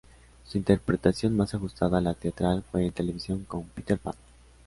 Su 0.47 0.57
interpretación 0.57 1.37
más 1.37 1.53
ajustada 1.53 1.99
a 1.99 2.01
la 2.01 2.15
teatral 2.15 2.63
fue 2.71 2.87
en 2.87 2.91
televisión, 2.91 3.43
con 3.45 3.65
"Peter 3.67 3.99
Pan". 3.99 4.15